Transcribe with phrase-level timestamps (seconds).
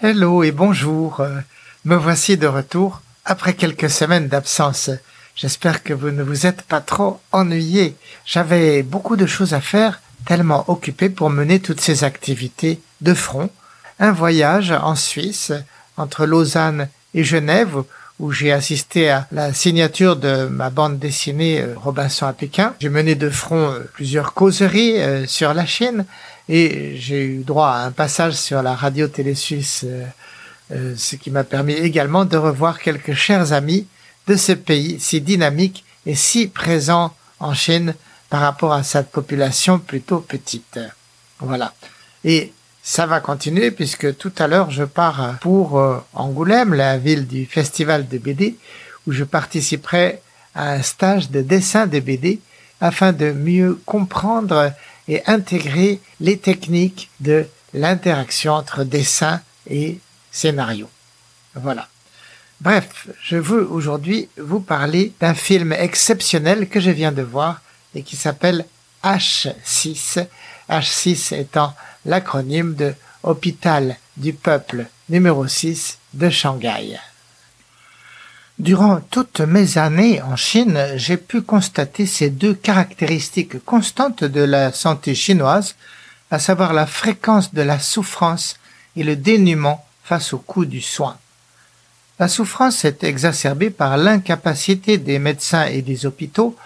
[0.00, 1.22] Hello et bonjour.
[1.84, 4.90] Me voici de retour après quelques semaines d'absence.
[5.36, 7.94] J'espère que vous ne vous êtes pas trop ennuyé.
[8.24, 13.48] J'avais beaucoup de choses à faire, tellement occupé pour mener toutes ces activités de front.
[13.98, 15.52] Un voyage en Suisse,
[15.96, 17.82] entre Lausanne et Genève,
[18.18, 22.74] où j'ai assisté à la signature de ma bande dessinée euh, Robinson à Pékin.
[22.78, 26.04] J'ai mené de front euh, plusieurs causeries euh, sur la Chine
[26.50, 29.84] et j'ai eu droit à un passage sur la radio-télé suisse,
[30.70, 33.86] ce qui m'a permis également de revoir quelques chers amis
[34.26, 37.94] de ce pays si dynamique et si présent en Chine
[38.30, 40.78] par rapport à sa population plutôt petite.
[41.40, 41.72] Voilà.
[42.24, 47.26] Et ça va continuer puisque tout à l'heure je pars pour euh, Angoulême, la ville
[47.26, 48.56] du festival de BD,
[49.06, 50.20] où je participerai
[50.54, 52.40] à un stage de dessin de BD
[52.80, 54.72] afin de mieux comprendre
[55.06, 59.98] et intégrer les techniques de l'interaction entre dessin et
[60.30, 60.88] scénario.
[61.54, 61.88] Voilà.
[62.60, 67.60] Bref, je veux aujourd'hui vous parler d'un film exceptionnel que je viens de voir
[67.94, 68.64] et qui s'appelle
[69.04, 70.26] H6.
[70.68, 76.98] H6 étant l'acronyme de Hôpital du peuple numéro 6 de Shanghai.
[78.58, 84.72] Durant toutes mes années en Chine, j'ai pu constater ces deux caractéristiques constantes de la
[84.72, 85.76] santé chinoise,
[86.30, 88.56] à savoir la fréquence de la souffrance
[88.96, 91.16] et le dénuement face au coût du soin.
[92.18, 96.56] La souffrance est exacerbée par l'incapacité des médecins et des hôpitaux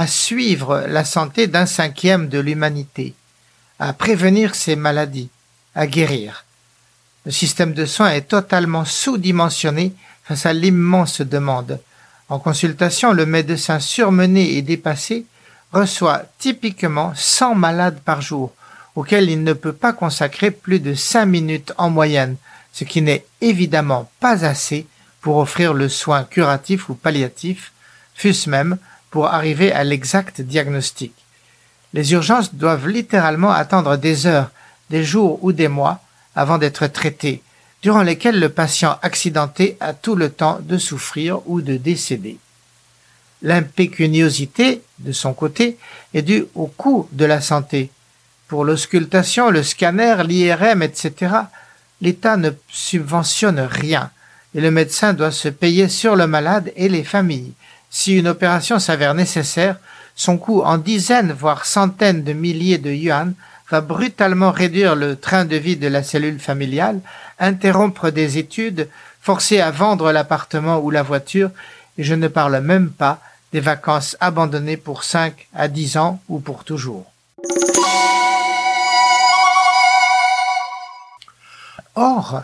[0.00, 3.12] à suivre la santé d'un cinquième de l'humanité,
[3.78, 5.28] à prévenir ces maladies,
[5.74, 6.46] à guérir.
[7.26, 9.92] Le système de soins est totalement sous-dimensionné
[10.24, 11.80] face à l'immense demande.
[12.30, 15.26] En consultation, le médecin surmené et dépassé
[15.70, 18.54] reçoit typiquement 100 malades par jour,
[18.96, 22.36] auxquels il ne peut pas consacrer plus de 5 minutes en moyenne,
[22.72, 24.86] ce qui n'est évidemment pas assez
[25.20, 27.72] pour offrir le soin curatif ou palliatif,
[28.14, 28.78] fût-ce même
[29.10, 31.12] pour arriver à l'exact diagnostic.
[31.92, 34.50] Les urgences doivent littéralement attendre des heures,
[34.90, 36.00] des jours ou des mois
[36.36, 37.42] avant d'être traitées,
[37.82, 42.38] durant lesquels le patient accidenté a tout le temps de souffrir ou de décéder.
[43.42, 45.78] L'impécuniosité, de son côté,
[46.14, 47.90] est due au coût de la santé.
[48.48, 51.34] Pour l'auscultation, le scanner, l'IRM, etc.,
[52.00, 54.10] l'État ne subventionne rien
[54.54, 57.52] et le médecin doit se payer sur le malade et les familles.
[57.90, 59.76] Si une opération s'avère nécessaire,
[60.14, 63.34] son coût en dizaines voire centaines de milliers de yuan
[63.68, 67.00] va brutalement réduire le train de vie de la cellule familiale,
[67.38, 68.88] interrompre des études,
[69.20, 71.50] forcer à vendre l'appartement ou la voiture,
[71.98, 73.20] et je ne parle même pas
[73.52, 77.10] des vacances abandonnées pour cinq à dix ans ou pour toujours.
[81.96, 82.42] Or,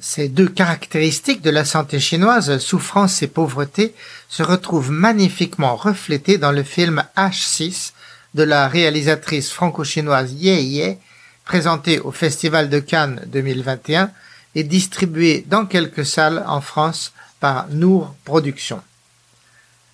[0.00, 3.94] ces deux caractéristiques de la santé chinoise, souffrance et pauvreté,
[4.28, 7.92] se retrouvent magnifiquement reflétées dans le film H6
[8.34, 10.98] de la réalisatrice franco-chinoise Ye Ye,
[11.44, 14.10] présenté au Festival de Cannes 2021
[14.54, 18.82] et distribué dans quelques salles en France par Nour Productions.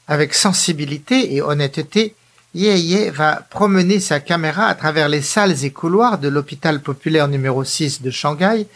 [0.08, 2.14] Avec sensibilité et honnêteté,
[2.54, 7.28] Ye Ye va promener sa caméra à travers les salles et couloirs de l'hôpital populaire
[7.28, 8.66] numéro 6 de Shanghai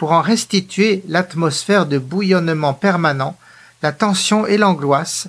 [0.00, 3.36] pour en restituer l'atmosphère de bouillonnement permanent,
[3.82, 5.28] la tension et l'angoisse,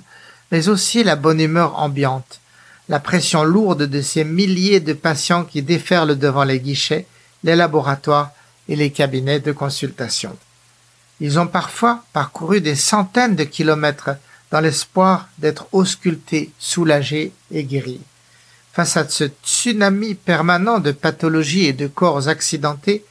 [0.50, 2.40] mais aussi la bonne humeur ambiante,
[2.88, 7.06] la pression lourde de ces milliers de patients qui déferlent devant les guichets,
[7.44, 8.30] les laboratoires
[8.66, 10.34] et les cabinets de consultation.
[11.20, 14.12] Ils ont parfois parcouru des centaines de kilomètres
[14.50, 18.00] dans l'espoir d'être auscultés, soulagés et guéris.
[18.72, 23.04] Face à ce tsunami permanent de pathologies et de corps accidentés,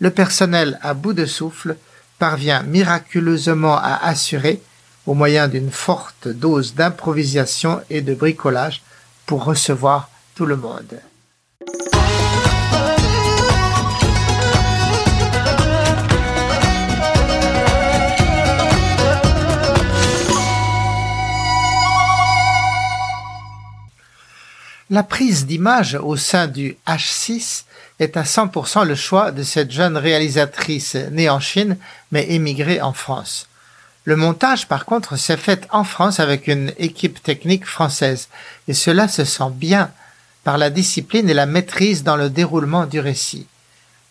[0.00, 1.76] le personnel à bout de souffle
[2.18, 4.60] parvient miraculeusement à assurer,
[5.06, 8.82] au moyen d'une forte dose d'improvisation et de bricolage,
[9.26, 11.00] pour recevoir tout le monde.
[24.94, 27.64] La prise d'image au sein du H6
[27.98, 31.78] est à 100% le choix de cette jeune réalisatrice née en Chine
[32.12, 33.48] mais émigrée en France.
[34.04, 38.28] Le montage, par contre, s'est fait en France avec une équipe technique française,
[38.68, 39.90] et cela se sent bien
[40.44, 43.48] par la discipline et la maîtrise dans le déroulement du récit.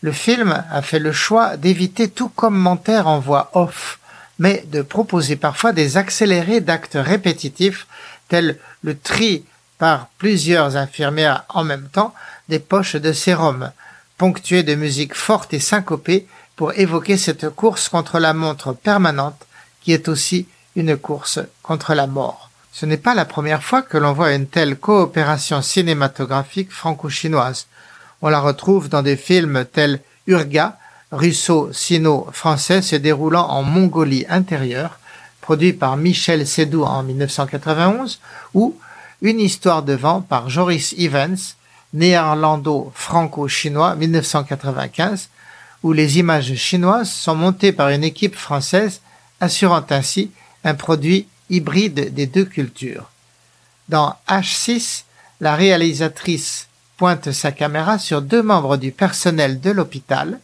[0.01, 3.99] Le film a fait le choix d'éviter tout commentaire en voix off,
[4.37, 7.87] mais de proposer parfois des accélérés d'actes répétitifs
[8.27, 9.45] tels le tri
[9.83, 12.13] par plusieurs infirmières en même temps
[12.47, 13.69] des poches de sérum,
[14.17, 16.25] ponctuées de musique forte et syncopée
[16.55, 19.45] pour évoquer cette course contre la montre permanente
[19.81, 20.47] qui est aussi
[20.77, 22.49] une course contre la mort.
[22.71, 27.67] Ce n'est pas la première fois que l'on voit une telle coopération cinématographique franco-chinoise.
[28.21, 30.77] On la retrouve dans des films tels Urga,
[31.11, 34.97] russo-sino-français se déroulant en Mongolie intérieure,
[35.41, 38.21] produit par Michel Sédou en 1991,
[38.53, 38.77] ou
[39.23, 41.37] Une histoire de vent par Joris Evans,
[41.93, 45.29] néerlando-franco-chinois 1995,
[45.81, 48.99] où les images chinoises sont montées par une équipe française,
[49.39, 50.31] assurant ainsi
[50.65, 53.11] un produit hybride des deux cultures.
[53.87, 55.03] Dans H6,
[55.39, 56.67] la réalisatrice
[56.97, 60.37] pointe sa caméra sur deux membres du personnel de l'hôpital,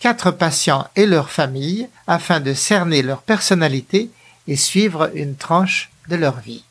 [0.00, 4.10] quatre patients et leurs familles, afin de cerner leur personnalité
[4.46, 6.64] et suivre une tranche de leur vie.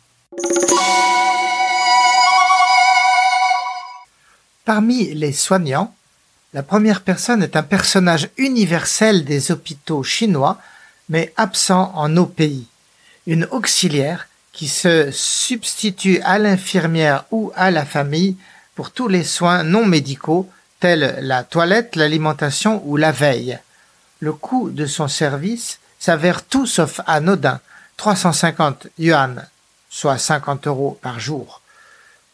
[4.67, 5.95] Parmi les soignants,
[6.53, 10.59] la première personne est un personnage universel des hôpitaux chinois,
[11.07, 12.67] mais absent en nos pays.
[13.27, 18.35] Une auxiliaire qui se substitue à l'infirmière ou à la famille
[18.75, 20.49] pour tous les soins non médicaux
[20.81, 23.57] tels la toilette, l'alimentation ou la veille.
[24.19, 27.61] Le coût de son service s'avère tout sauf anodin,
[27.95, 29.47] 350 yuan,
[29.89, 31.61] soit 50 euros par jour.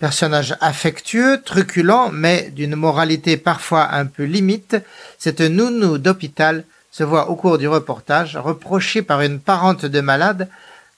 [0.03, 4.75] Personnage affectueux, truculent, mais d'une moralité parfois un peu limite,
[5.17, 10.49] cette nounou d'hôpital se voit au cours du reportage reprochée par une parente de malade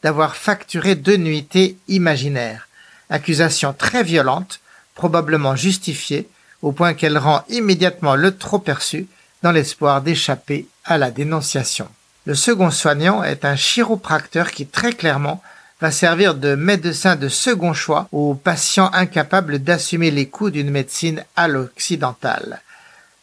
[0.01, 2.67] d'avoir facturé deux nuitées imaginaires.
[3.11, 4.59] Accusation très violente,
[4.95, 6.27] probablement justifiée,
[6.63, 9.05] au point qu'elle rend immédiatement le trop perçu
[9.43, 11.87] dans l'espoir d'échapper à la dénonciation.
[12.25, 15.43] Le second soignant est un chiropracteur qui très clairement
[15.85, 21.23] va servir de médecin de second choix aux patients incapables d'assumer les coûts d'une médecine
[21.35, 22.63] à l'occidentale.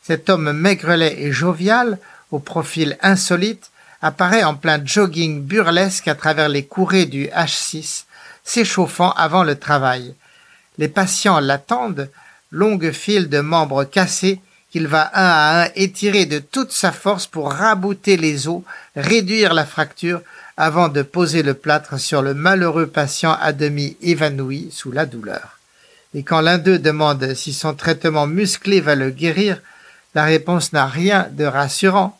[0.05, 1.99] Cet homme maigrelet et jovial,
[2.31, 8.05] au profil insolite, apparaît en plein jogging burlesque à travers les courées du H6,
[8.45, 10.15] s'échauffant avant le travail.
[10.79, 12.11] Les patients l'attendent,
[12.53, 17.27] longue file de membres cassés qu'il va un à un étirer de toute sa force
[17.27, 18.63] pour rabouter les os,
[18.95, 20.21] réduire la fracture,
[20.57, 25.59] avant de poser le plâtre sur le malheureux patient à demi évanoui sous la douleur.
[26.15, 29.61] Et quand l'un d'eux demande si son traitement musclé va le guérir,
[30.15, 32.19] la réponse n'a rien de rassurant.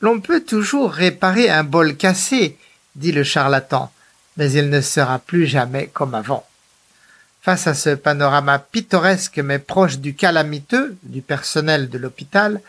[0.00, 2.58] L'on peut toujours réparer un bol cassé,
[2.96, 3.90] dit le charlatan,
[4.36, 6.46] mais il ne sera plus jamais comme avant.
[7.40, 12.60] Face à ce panorama pittoresque mais proche du calamiteux du personnel de l'hôpital,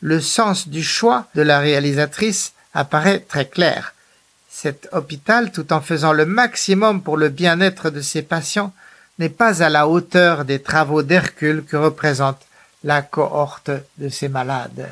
[0.00, 3.94] le sens du choix de la réalisatrice apparaît très clair
[4.58, 8.72] cet hôpital, tout en faisant le maximum pour le bien-être de ses patients,
[9.18, 12.40] n'est pas à la hauteur des travaux d'Hercule que représente
[12.82, 14.90] la cohorte de ces malades.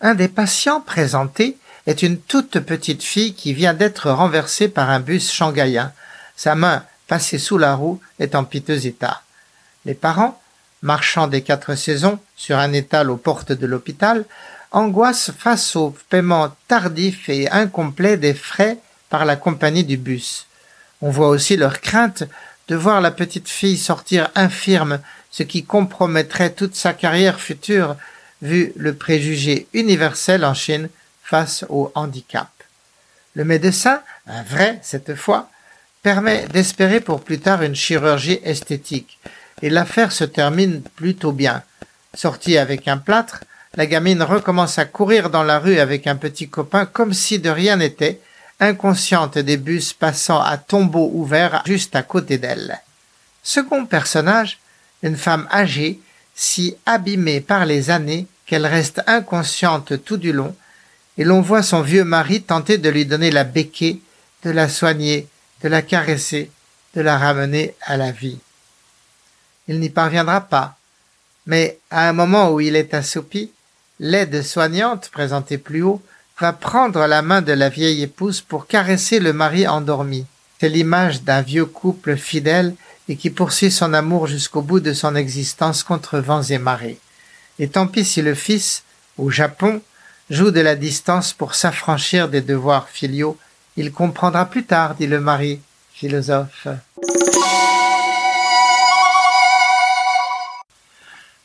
[0.00, 5.00] Un des patients présentés est une toute petite fille qui vient d'être renversée par un
[5.00, 5.92] bus shanghaïen.
[6.36, 9.22] Sa main, passée sous la roue, est en piteux état.
[9.84, 10.40] Les parents,
[10.82, 14.24] marchand des quatre saisons, sur un étal aux portes de l'hôpital,
[14.72, 18.78] angoisse face au paiement tardif et incomplet des frais
[19.10, 20.46] par la compagnie du bus.
[21.00, 22.24] On voit aussi leur crainte
[22.68, 27.96] de voir la petite fille sortir infirme, ce qui compromettrait toute sa carrière future,
[28.40, 30.88] vu le préjugé universel en Chine
[31.22, 32.48] face au handicap.
[33.34, 35.48] Le médecin, un vrai cette fois,
[36.02, 39.18] permet d'espérer pour plus tard une chirurgie esthétique,
[39.62, 41.62] et l'affaire se termine plutôt bien.
[42.14, 46.48] Sortie avec un plâtre, la gamine recommence à courir dans la rue avec un petit
[46.48, 48.20] copain comme si de rien n'était,
[48.60, 52.80] inconsciente des bus passant à tombeau ouvert juste à côté d'elle.
[53.42, 54.58] Second personnage,
[55.02, 56.00] une femme âgée,
[56.34, 60.54] si abîmée par les années qu'elle reste inconsciente tout du long,
[61.18, 64.00] et l'on voit son vieux mari tenter de lui donner la béquée,
[64.44, 65.28] de la soigner,
[65.62, 66.50] de la caresser,
[66.94, 68.38] de la ramener à la vie
[69.68, 70.76] il n'y parviendra pas.
[71.46, 73.50] Mais à un moment où il est assoupi,
[74.00, 76.02] l'aide soignante, présentée plus haut,
[76.40, 80.26] va prendre la main de la vieille épouse pour caresser le mari endormi.
[80.60, 82.74] C'est l'image d'un vieux couple fidèle
[83.08, 86.98] et qui poursuit son amour jusqu'au bout de son existence contre vents et marées.
[87.58, 88.84] Et tant pis si le fils,
[89.18, 89.82] au Japon,
[90.30, 93.36] joue de la distance pour s'affranchir des devoirs filiaux,
[93.76, 95.60] il comprendra plus tard, dit le mari,
[95.92, 96.68] philosophe.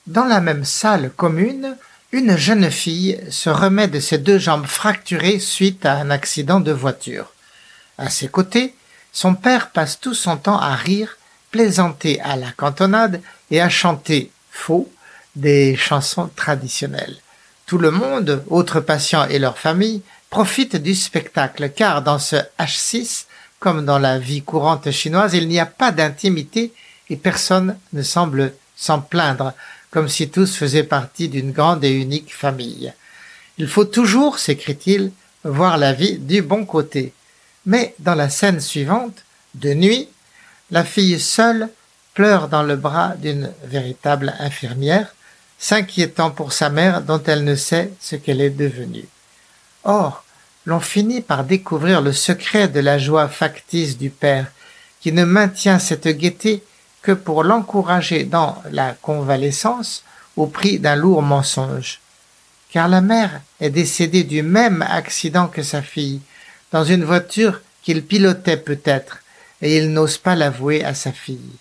[0.07, 1.75] Dans la même salle commune,
[2.13, 6.71] une jeune fille se remet de ses deux jambes fracturées suite à un accident de
[6.71, 7.33] voiture.
[7.97, 8.73] À ses côtés,
[9.11, 11.17] son père passe tout son temps à rire,
[11.51, 13.21] plaisanter à la cantonade
[13.51, 14.89] et à chanter faux
[15.35, 17.17] des chansons traditionnelles.
[17.65, 23.25] Tout le monde, autres patients et leurs familles, profitent du spectacle car dans ce H6,
[23.59, 26.71] comme dans la vie courante chinoise, il n'y a pas d'intimité
[27.09, 29.53] et personne ne semble s'en plaindre,
[29.97, 32.93] comme si tous faisaient partie d'une grande et unique famille.
[33.57, 35.11] Il faut toujours, s'écrit-il,
[35.43, 37.13] voir la vie du bon côté.
[37.65, 39.23] Mais dans la scène suivante,
[39.55, 40.07] de nuit,
[40.69, 41.69] la fille seule
[42.13, 45.15] pleure dans le bras d'une véritable infirmière,
[45.57, 49.07] s'inquiétant pour sa mère dont elle ne sait ce qu'elle est devenue.
[49.83, 50.25] Or,
[50.67, 54.45] l'on finit par découvrir le secret de la joie factice du père,
[55.01, 56.61] qui ne maintient cette gaieté
[57.11, 60.03] pour l'encourager dans la convalescence
[60.35, 61.99] au prix d'un lourd mensonge.
[62.69, 66.21] Car la mère est décédée du même accident que sa fille,
[66.71, 69.19] dans une voiture qu'il pilotait peut-être,
[69.61, 71.57] et il n'ose pas l'avouer à sa fille.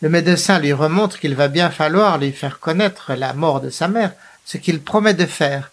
[0.00, 3.88] Le médecin lui remontre qu'il va bien falloir lui faire connaître la mort de sa
[3.88, 4.12] mère,
[4.44, 5.72] ce qu'il promet de faire.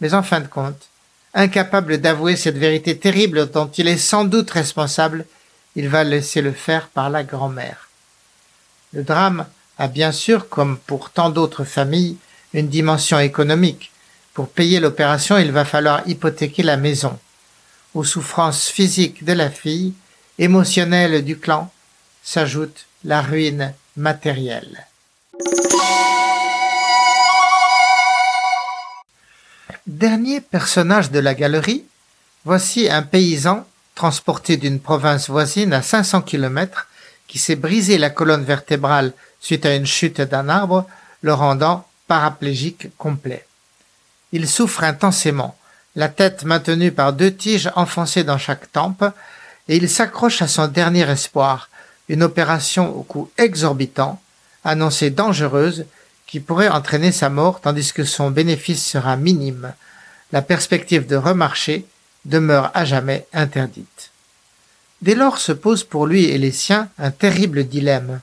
[0.00, 0.88] Mais en fin de compte,
[1.34, 5.24] incapable d'avouer cette vérité terrible dont il est sans doute responsable,
[5.76, 7.89] il va laisser le faire par la grand-mère.
[8.92, 9.46] Le drame
[9.78, 12.16] a bien sûr, comme pour tant d'autres familles,
[12.52, 13.92] une dimension économique.
[14.34, 17.16] Pour payer l'opération, il va falloir hypothéquer la maison.
[17.94, 19.94] Aux souffrances physiques de la fille,
[20.38, 21.72] émotionnelles du clan,
[22.22, 24.86] s'ajoute la ruine matérielle.
[29.86, 31.84] Dernier personnage de la galerie,
[32.44, 36.88] voici un paysan transporté d'une province voisine à 500 kilomètres
[37.30, 40.84] qui s'est brisé la colonne vertébrale suite à une chute d'un arbre,
[41.22, 43.46] le rendant paraplégique complet.
[44.32, 45.56] Il souffre intensément,
[45.94, 49.04] la tête maintenue par deux tiges enfoncées dans chaque tempe,
[49.68, 51.70] et il s'accroche à son dernier espoir,
[52.08, 54.20] une opération au coût exorbitant,
[54.64, 55.86] annoncée dangereuse,
[56.26, 59.72] qui pourrait entraîner sa mort tandis que son bénéfice sera minime.
[60.32, 61.86] La perspective de remarcher
[62.24, 64.09] demeure à jamais interdite.
[65.02, 68.20] Dès lors se pose pour lui et les siens un terrible dilemme.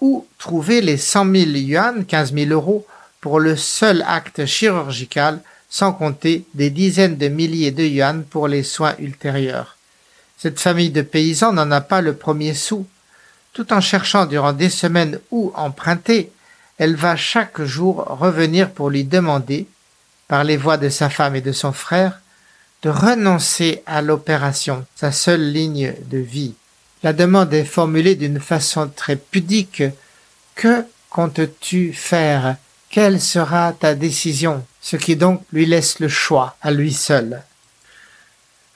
[0.00, 2.86] Où trouver les cent mille yuan, quinze mille euros,
[3.20, 8.62] pour le seul acte chirurgical, sans compter des dizaines de milliers de yuan pour les
[8.62, 9.76] soins ultérieurs?
[10.38, 12.86] Cette famille de paysans n'en a pas le premier sou.
[13.52, 16.32] Tout en cherchant durant des semaines où emprunter,
[16.78, 19.66] elle va chaque jour revenir pour lui demander,
[20.28, 22.19] par les voix de sa femme et de son frère,
[22.82, 26.54] de renoncer à l'opération, sa seule ligne de vie.
[27.02, 29.82] La demande est formulée d'une façon très pudique.
[30.54, 32.56] Que comptes-tu faire?
[32.88, 34.64] Quelle sera ta décision?
[34.80, 37.42] Ce qui donc lui laisse le choix à lui seul.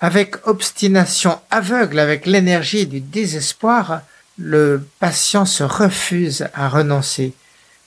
[0.00, 4.02] Avec obstination aveugle, avec l'énergie du désespoir,
[4.36, 7.32] le patient se refuse à renoncer,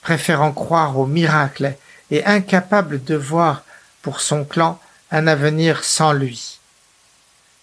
[0.02, 1.74] préférant croire au miracle
[2.10, 3.62] et incapable de voir
[4.02, 6.58] pour son clan un avenir sans lui.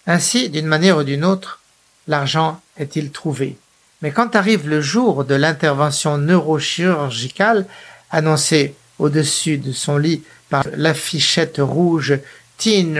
[0.06, 1.60] Ainsi, d'une manière ou d'une autre,
[2.06, 3.58] l'argent est-il trouvé.
[4.02, 7.66] Mais quand arrive le jour de l'intervention neurochirurgicale
[8.10, 12.18] annoncée au-dessus de son lit par l'affichette rouge
[12.58, 12.94] Tin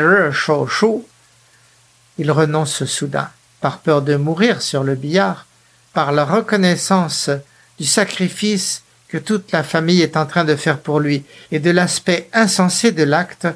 [2.18, 5.46] il renonce soudain, par peur de mourir sur le billard,
[5.92, 7.30] par la reconnaissance
[7.78, 11.70] du sacrifice que toute la famille est en train de faire pour lui et de
[11.70, 13.46] l'aspect insensé de l'acte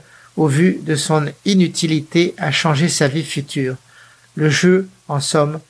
[0.41, 3.77] au vu de son inutilité à changer sa vie future.
[4.37, 5.61] Le jeu, en somme,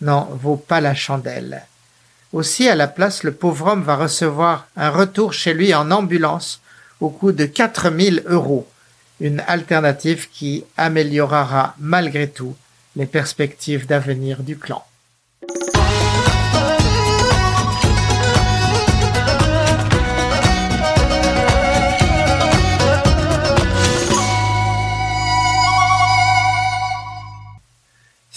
[0.00, 1.62] n'en vaut pas la chandelle.
[2.32, 6.60] Aussi, à la place, le pauvre homme va recevoir un retour chez lui en ambulance
[7.00, 8.68] au coût de quatre mille euros,
[9.18, 12.54] une alternative qui améliorera malgré tout
[12.94, 14.84] les perspectives d'avenir du clan.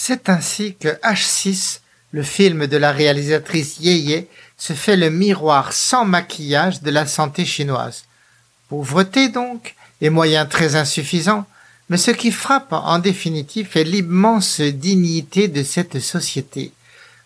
[0.06, 1.80] C'est ainsi que H6,
[2.12, 7.46] le film de la réalisatrice Yeye, se fait le miroir sans maquillage de la santé
[7.46, 8.04] chinoise.
[8.68, 11.46] Pauvreté donc, et moyens très insuffisants,
[11.88, 16.74] mais ce qui frappe en définitive est l'immense dignité de cette société.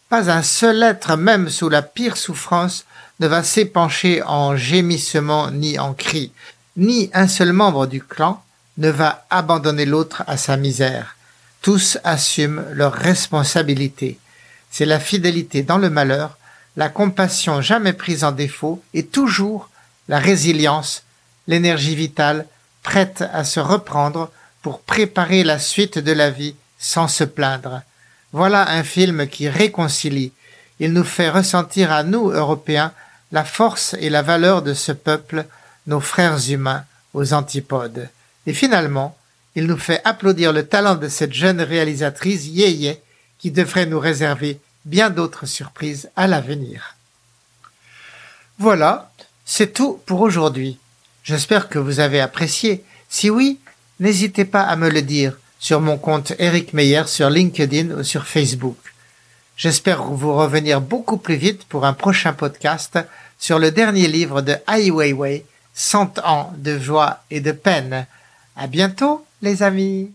[0.07, 2.85] Pas un seul être, même sous la pire souffrance,
[3.19, 6.31] ne va s'épancher en gémissements ni en cris,
[6.75, 8.43] ni un seul membre du clan
[8.77, 11.16] ne va abandonner l'autre à sa misère.
[11.61, 14.19] Tous assument leurs responsabilités.
[14.69, 16.37] C'est la fidélité dans le malheur,
[16.75, 19.69] la compassion jamais prise en défaut et toujours
[20.07, 21.03] la résilience,
[21.47, 22.45] l'énergie vitale,
[22.83, 27.81] prête à se reprendre pour préparer la suite de la vie sans se plaindre.
[28.31, 30.31] Voilà un film qui réconcilie.
[30.79, 32.93] Il nous fait ressentir à nous, Européens,
[33.31, 35.45] la force et la valeur de ce peuple,
[35.87, 38.09] nos frères humains, aux antipodes.
[38.45, 39.17] Et finalement,
[39.57, 42.99] il nous fait applaudir le talent de cette jeune réalisatrice Yeye
[43.39, 46.95] qui devrait nous réserver bien d'autres surprises à l'avenir.
[48.59, 49.11] Voilà,
[49.45, 50.77] c'est tout pour aujourd'hui.
[51.23, 52.83] J'espère que vous avez apprécié.
[53.09, 53.57] Si oui,
[53.99, 58.27] n'hésitez pas à me le dire sur mon compte Eric Meyer sur LinkedIn ou sur
[58.27, 58.77] Facebook.
[59.55, 62.99] J'espère vous revenir beaucoup plus vite pour un prochain podcast
[63.39, 68.05] sur le dernier livre de Ai Weiwei, Cent ans de joie et de peine.
[68.55, 70.11] À bientôt, les amis!